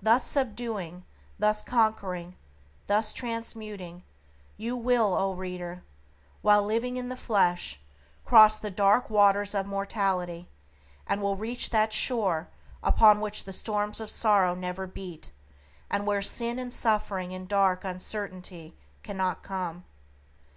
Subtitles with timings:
[0.00, 1.04] Thus subduing,
[1.36, 2.36] thus conquering,
[2.86, 4.04] thus transmuting,
[4.56, 5.82] you will, O reader!
[6.42, 7.80] while living in the flesh,
[8.24, 10.48] cross the dark waters of mortality,
[11.08, 12.46] and will reach that Shore
[12.84, 15.32] upon which the storms of sorrow never beat,
[15.90, 19.82] and where sin and suffering and dark uncertainty cannot come.